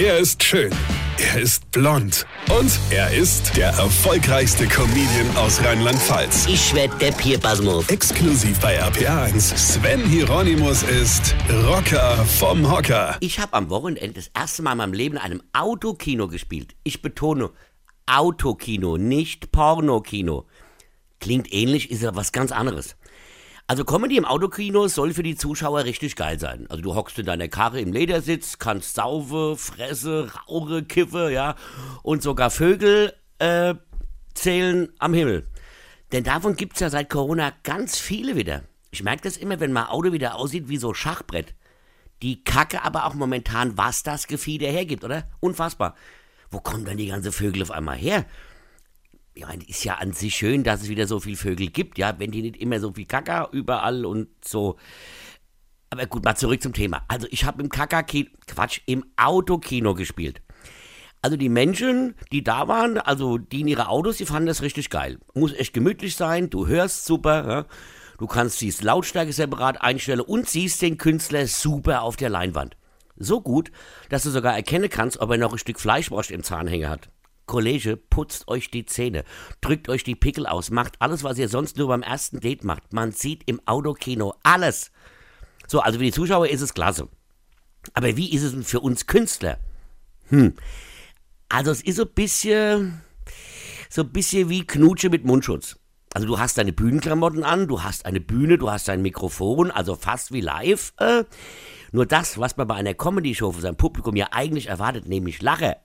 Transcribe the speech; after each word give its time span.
Er 0.00 0.18
ist 0.18 0.44
schön. 0.44 0.70
Er 1.18 1.40
ist 1.40 1.72
blond. 1.72 2.24
Und 2.56 2.70
er 2.90 3.12
ist 3.12 3.56
der 3.56 3.70
erfolgreichste 3.70 4.68
Comedian 4.68 5.36
aus 5.36 5.60
Rheinland-Pfalz. 5.64 6.46
Ich 6.46 6.72
werd 6.72 7.02
der 7.02 7.10
Pierpasmus. 7.10 7.88
Exklusiv 7.88 8.60
bei 8.60 8.80
RPA1. 8.80 9.56
Sven 9.56 10.04
Hieronymus 10.04 10.84
ist 10.84 11.34
Rocker 11.66 12.14
vom 12.38 12.70
Hocker. 12.70 13.16
Ich 13.18 13.40
habe 13.40 13.54
am 13.54 13.70
Wochenende 13.70 14.12
das 14.12 14.30
erste 14.36 14.62
Mal 14.62 14.72
in 14.72 14.78
meinem 14.78 14.92
Leben 14.92 15.16
in 15.16 15.20
einem 15.22 15.42
Autokino 15.52 16.28
gespielt. 16.28 16.76
Ich 16.84 17.02
betone 17.02 17.50
Autokino, 18.06 18.98
nicht 18.98 19.50
Pornokino. 19.50 20.46
Klingt 21.18 21.52
ähnlich, 21.52 21.90
ist 21.90 22.04
aber 22.04 22.18
was 22.18 22.30
ganz 22.30 22.52
anderes. 22.52 22.94
Also 23.70 23.84
Comedy 23.84 24.16
im 24.16 24.24
Autokino 24.24 24.88
soll 24.88 25.12
für 25.12 25.22
die 25.22 25.36
Zuschauer 25.36 25.84
richtig 25.84 26.16
geil 26.16 26.40
sein. 26.40 26.66
Also 26.70 26.82
du 26.82 26.94
hockst 26.94 27.18
in 27.18 27.26
deiner 27.26 27.48
Karre 27.48 27.82
im 27.82 27.92
Ledersitz, 27.92 28.58
kannst 28.58 28.94
saufe, 28.94 29.56
fresse, 29.58 30.32
rauche, 30.48 30.84
kiffe, 30.84 31.30
ja, 31.30 31.54
und 32.02 32.22
sogar 32.22 32.48
Vögel 32.48 33.12
äh, 33.38 33.74
zählen 34.32 34.88
am 34.98 35.12
Himmel. 35.12 35.46
Denn 36.12 36.24
davon 36.24 36.56
gibt's 36.56 36.80
ja 36.80 36.88
seit 36.88 37.10
Corona 37.10 37.52
ganz 37.62 37.98
viele 37.98 38.36
wieder. 38.36 38.62
Ich 38.90 39.02
merke 39.02 39.24
das 39.24 39.36
immer, 39.36 39.60
wenn 39.60 39.72
mein 39.72 39.88
Auto 39.88 40.12
wieder 40.12 40.36
aussieht 40.36 40.70
wie 40.70 40.78
so 40.78 40.94
Schachbrett. 40.94 41.54
Die 42.22 42.42
Kacke 42.44 42.82
aber 42.82 43.04
auch 43.04 43.12
momentan, 43.12 43.76
was 43.76 44.02
das 44.02 44.28
Gefieder 44.28 44.68
hergibt, 44.68 45.04
oder? 45.04 45.28
Unfassbar. 45.40 45.94
Wo 46.50 46.60
kommen 46.60 46.86
denn 46.86 46.96
die 46.96 47.08
ganzen 47.08 47.32
Vögel 47.32 47.60
auf 47.60 47.70
einmal 47.70 47.98
her? 47.98 48.24
Ja, 49.38 49.50
ist 49.68 49.84
ja 49.84 49.94
an 49.94 50.12
sich 50.12 50.34
schön, 50.34 50.64
dass 50.64 50.82
es 50.82 50.88
wieder 50.88 51.06
so 51.06 51.20
viele 51.20 51.36
Vögel 51.36 51.68
gibt, 51.68 51.96
ja, 51.96 52.18
wenn 52.18 52.32
die 52.32 52.42
nicht 52.42 52.56
immer 52.56 52.80
so 52.80 52.92
viel 52.92 53.06
Kaka 53.06 53.48
überall 53.52 54.04
und 54.04 54.26
so. 54.44 54.76
Aber 55.90 56.06
gut, 56.06 56.24
mal 56.24 56.34
zurück 56.34 56.60
zum 56.60 56.72
Thema. 56.72 57.04
Also 57.06 57.28
ich 57.30 57.44
habe 57.44 57.62
im 57.62 57.68
Kaka-Kino, 57.68 58.30
Quatsch, 58.48 58.80
im 58.86 59.04
Autokino 59.16 59.94
gespielt. 59.94 60.42
Also 61.22 61.36
die 61.36 61.48
Menschen, 61.48 62.16
die 62.32 62.42
da 62.42 62.66
waren, 62.66 62.98
also 62.98 63.38
die 63.38 63.60
in 63.60 63.68
ihre 63.68 63.88
Autos, 63.88 64.16
die 64.16 64.26
fanden 64.26 64.48
das 64.48 64.60
richtig 64.62 64.90
geil. 64.90 65.18
Muss 65.34 65.52
echt 65.52 65.72
gemütlich 65.72 66.16
sein, 66.16 66.50
du 66.50 66.66
hörst 66.66 67.04
super, 67.04 67.48
ja? 67.48 67.66
du 68.18 68.26
kannst 68.26 68.60
die 68.60 68.74
Lautstärke 68.80 69.32
separat 69.32 69.80
einstellen 69.80 70.20
und 70.20 70.48
siehst 70.48 70.82
den 70.82 70.98
Künstler 70.98 71.46
super 71.46 72.02
auf 72.02 72.16
der 72.16 72.28
Leinwand. 72.28 72.76
So 73.16 73.40
gut, 73.40 73.70
dass 74.10 74.24
du 74.24 74.30
sogar 74.30 74.56
erkennen 74.56 74.90
kannst, 74.90 75.20
ob 75.20 75.30
er 75.30 75.38
noch 75.38 75.52
ein 75.52 75.58
Stück 75.58 75.78
Fleischwurst 75.78 76.32
im 76.32 76.42
Zahnhänger 76.42 76.88
hat. 76.88 77.08
Kollege, 77.48 77.96
putzt 77.96 78.46
euch 78.46 78.70
die 78.70 78.86
Zähne, 78.86 79.24
drückt 79.60 79.88
euch 79.88 80.04
die 80.04 80.14
Pickel 80.14 80.46
aus, 80.46 80.70
macht 80.70 81.00
alles, 81.00 81.24
was 81.24 81.38
ihr 81.38 81.48
sonst 81.48 81.76
nur 81.76 81.88
beim 81.88 82.02
ersten 82.02 82.38
Date 82.38 82.62
macht. 82.62 82.92
Man 82.92 83.10
sieht 83.10 83.42
im 83.46 83.60
Autokino 83.66 84.34
alles. 84.44 84.92
So, 85.66 85.80
also 85.80 85.98
für 85.98 86.04
die 86.04 86.12
Zuschauer 86.12 86.46
ist 86.46 86.60
es 86.60 86.74
klasse. 86.74 87.08
Aber 87.94 88.16
wie 88.16 88.32
ist 88.32 88.42
es 88.42 88.52
denn 88.52 88.62
für 88.62 88.80
uns 88.80 89.06
Künstler? 89.06 89.58
Hm. 90.28 90.54
Also 91.48 91.70
es 91.72 91.80
ist 91.80 91.96
so 91.96 92.02
ein 92.02 92.14
bisschen, 92.14 93.00
so 93.90 94.02
ein 94.02 94.12
bisschen 94.12 94.48
wie 94.48 94.66
Knutsche 94.66 95.08
mit 95.08 95.24
Mundschutz. 95.24 95.76
Also 96.14 96.26
du 96.26 96.38
hast 96.38 96.58
deine 96.58 96.72
Bühnenklamotten 96.72 97.44
an, 97.44 97.66
du 97.66 97.82
hast 97.82 98.06
eine 98.06 98.20
Bühne, 98.20 98.58
du 98.58 98.70
hast 98.70 98.88
ein 98.88 99.02
Mikrofon, 99.02 99.70
also 99.70 99.94
fast 99.94 100.32
wie 100.32 100.40
live. 100.40 100.92
Äh. 100.98 101.24
Nur 101.92 102.06
das, 102.06 102.38
was 102.38 102.56
man 102.56 102.68
bei 102.68 102.74
einer 102.74 102.94
Comedy-Show 102.94 103.52
von 103.52 103.62
seinem 103.62 103.76
Publikum 103.76 104.16
ja 104.16 104.28
eigentlich 104.32 104.66
erwartet, 104.66 105.06
nämlich 105.06 105.40
Lache, 105.42 105.76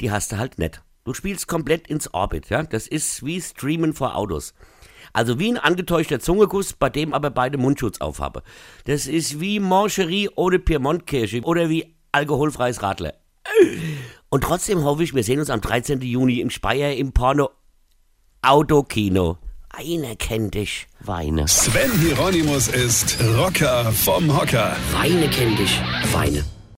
die 0.00 0.10
hast 0.10 0.32
du 0.32 0.38
halt 0.38 0.58
nicht. 0.58 0.82
Du 1.04 1.12
spielst 1.12 1.48
komplett 1.48 1.86
ins 1.88 2.12
Orbit, 2.14 2.48
ja. 2.48 2.62
Das 2.62 2.86
ist 2.86 3.24
wie 3.24 3.40
Streamen 3.40 3.92
vor 3.92 4.16
Autos. 4.16 4.54
Also 5.12 5.38
wie 5.38 5.50
ein 5.52 5.58
angetäuschter 5.58 6.18
Zungeguss, 6.18 6.72
bei 6.72 6.90
dem 6.90 7.12
aber 7.12 7.30
beide 7.30 7.58
Mundschutz 7.58 8.00
aufhabe. 8.00 8.42
Das 8.84 9.06
ist 9.06 9.40
wie 9.40 9.60
Mancherie 9.60 10.30
ohne 10.34 10.58
Piemontkirche 10.58 11.42
oder 11.42 11.68
wie 11.68 11.94
alkoholfreies 12.12 12.82
Radler. 12.82 13.14
Und 14.28 14.44
trotzdem 14.44 14.82
hoffe 14.82 15.04
ich, 15.04 15.14
wir 15.14 15.22
sehen 15.22 15.38
uns 15.38 15.50
am 15.50 15.60
13. 15.60 16.00
Juni 16.00 16.40
im 16.40 16.50
Speyer 16.50 16.94
im 16.96 17.12
Porno 17.12 17.50
Autokino. 18.42 19.38
Einer 19.70 20.16
kennt 20.16 20.54
dich, 20.54 20.86
Weine. 21.00 21.48
Sven 21.48 21.90
Hieronymus 22.00 22.68
ist 22.68 23.18
Rocker 23.36 23.92
vom 23.92 24.36
Hocker. 24.36 24.76
Weine 24.92 25.28
kennt 25.28 25.58
dich, 25.58 25.80
Weine. 26.12 26.44